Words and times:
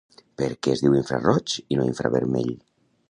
Per 0.41 0.45
què 0.67 0.71
es 0.77 0.81
diu 0.85 0.95
infraroig 1.01 1.53
i 1.75 1.81
no 1.81 1.87
infravermell? 1.91 2.53